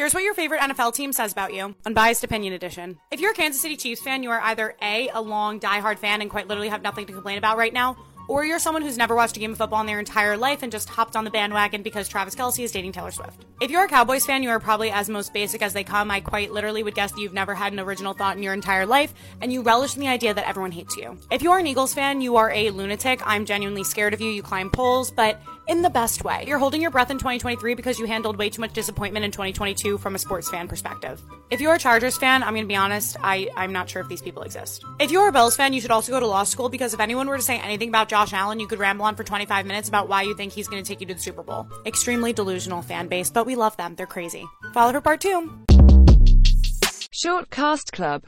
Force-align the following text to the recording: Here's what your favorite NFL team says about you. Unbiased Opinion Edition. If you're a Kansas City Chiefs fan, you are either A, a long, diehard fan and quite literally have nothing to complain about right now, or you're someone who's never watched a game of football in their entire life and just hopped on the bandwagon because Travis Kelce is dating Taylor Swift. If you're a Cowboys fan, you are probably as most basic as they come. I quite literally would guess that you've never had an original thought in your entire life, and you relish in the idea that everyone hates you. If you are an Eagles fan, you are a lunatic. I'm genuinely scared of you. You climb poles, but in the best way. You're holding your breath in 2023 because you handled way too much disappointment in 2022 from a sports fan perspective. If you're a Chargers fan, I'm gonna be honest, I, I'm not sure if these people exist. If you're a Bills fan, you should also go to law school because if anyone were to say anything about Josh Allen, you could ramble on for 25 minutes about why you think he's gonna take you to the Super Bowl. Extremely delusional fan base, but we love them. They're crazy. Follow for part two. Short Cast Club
Here's 0.00 0.14
what 0.14 0.22
your 0.22 0.32
favorite 0.32 0.62
NFL 0.62 0.94
team 0.94 1.12
says 1.12 1.30
about 1.30 1.52
you. 1.52 1.74
Unbiased 1.84 2.24
Opinion 2.24 2.54
Edition. 2.54 2.98
If 3.10 3.20
you're 3.20 3.32
a 3.32 3.34
Kansas 3.34 3.60
City 3.60 3.76
Chiefs 3.76 4.00
fan, 4.00 4.22
you 4.22 4.30
are 4.30 4.40
either 4.40 4.74
A, 4.80 5.10
a 5.10 5.20
long, 5.20 5.60
diehard 5.60 5.98
fan 5.98 6.22
and 6.22 6.30
quite 6.30 6.48
literally 6.48 6.70
have 6.70 6.80
nothing 6.80 7.04
to 7.04 7.12
complain 7.12 7.36
about 7.36 7.58
right 7.58 7.70
now, 7.70 7.98
or 8.26 8.42
you're 8.42 8.58
someone 8.58 8.80
who's 8.80 8.96
never 8.96 9.14
watched 9.14 9.36
a 9.36 9.40
game 9.40 9.52
of 9.52 9.58
football 9.58 9.82
in 9.82 9.86
their 9.86 9.98
entire 9.98 10.38
life 10.38 10.62
and 10.62 10.72
just 10.72 10.88
hopped 10.88 11.16
on 11.16 11.24
the 11.24 11.30
bandwagon 11.30 11.82
because 11.82 12.08
Travis 12.08 12.34
Kelce 12.34 12.64
is 12.64 12.72
dating 12.72 12.92
Taylor 12.92 13.10
Swift. 13.10 13.44
If 13.60 13.70
you're 13.70 13.84
a 13.84 13.88
Cowboys 13.88 14.24
fan, 14.24 14.42
you 14.42 14.48
are 14.48 14.58
probably 14.58 14.90
as 14.90 15.10
most 15.10 15.34
basic 15.34 15.60
as 15.60 15.74
they 15.74 15.84
come. 15.84 16.10
I 16.10 16.20
quite 16.20 16.50
literally 16.50 16.82
would 16.82 16.94
guess 16.94 17.12
that 17.12 17.20
you've 17.20 17.34
never 17.34 17.54
had 17.54 17.74
an 17.74 17.80
original 17.80 18.14
thought 18.14 18.38
in 18.38 18.42
your 18.42 18.54
entire 18.54 18.86
life, 18.86 19.12
and 19.42 19.52
you 19.52 19.60
relish 19.60 19.96
in 19.96 20.00
the 20.00 20.08
idea 20.08 20.32
that 20.32 20.48
everyone 20.48 20.72
hates 20.72 20.96
you. 20.96 21.18
If 21.30 21.42
you 21.42 21.50
are 21.52 21.58
an 21.58 21.66
Eagles 21.66 21.92
fan, 21.92 22.22
you 22.22 22.36
are 22.36 22.50
a 22.52 22.70
lunatic. 22.70 23.20
I'm 23.26 23.44
genuinely 23.44 23.84
scared 23.84 24.14
of 24.14 24.22
you. 24.22 24.30
You 24.30 24.42
climb 24.42 24.70
poles, 24.70 25.10
but 25.10 25.42
in 25.70 25.82
the 25.82 25.88
best 25.88 26.24
way. 26.24 26.44
You're 26.48 26.58
holding 26.58 26.82
your 26.82 26.90
breath 26.90 27.12
in 27.12 27.18
2023 27.18 27.76
because 27.76 27.96
you 27.96 28.04
handled 28.04 28.36
way 28.36 28.50
too 28.50 28.60
much 28.60 28.72
disappointment 28.72 29.24
in 29.24 29.30
2022 29.30 29.98
from 29.98 30.16
a 30.16 30.18
sports 30.18 30.50
fan 30.50 30.66
perspective. 30.66 31.22
If 31.48 31.60
you're 31.60 31.74
a 31.74 31.78
Chargers 31.78 32.18
fan, 32.18 32.42
I'm 32.42 32.54
gonna 32.54 32.66
be 32.66 32.74
honest, 32.74 33.16
I, 33.22 33.48
I'm 33.56 33.72
not 33.72 33.88
sure 33.88 34.02
if 34.02 34.08
these 34.08 34.20
people 34.20 34.42
exist. 34.42 34.84
If 34.98 35.12
you're 35.12 35.28
a 35.28 35.32
Bills 35.32 35.54
fan, 35.54 35.72
you 35.72 35.80
should 35.80 35.92
also 35.92 36.10
go 36.10 36.18
to 36.18 36.26
law 36.26 36.42
school 36.42 36.68
because 36.68 36.92
if 36.92 36.98
anyone 36.98 37.28
were 37.28 37.36
to 37.36 37.42
say 37.42 37.60
anything 37.60 37.88
about 37.88 38.08
Josh 38.08 38.32
Allen, 38.32 38.58
you 38.58 38.66
could 38.66 38.80
ramble 38.80 39.04
on 39.04 39.14
for 39.14 39.22
25 39.22 39.64
minutes 39.64 39.88
about 39.88 40.08
why 40.08 40.22
you 40.22 40.34
think 40.34 40.52
he's 40.52 40.66
gonna 40.66 40.82
take 40.82 41.00
you 41.00 41.06
to 41.06 41.14
the 41.14 41.20
Super 41.20 41.44
Bowl. 41.44 41.68
Extremely 41.86 42.32
delusional 42.32 42.82
fan 42.82 43.06
base, 43.06 43.30
but 43.30 43.46
we 43.46 43.54
love 43.54 43.76
them. 43.76 43.94
They're 43.94 44.06
crazy. 44.06 44.44
Follow 44.74 44.90
for 44.90 45.00
part 45.00 45.20
two. 45.20 45.48
Short 47.12 47.50
Cast 47.50 47.92
Club 47.92 48.18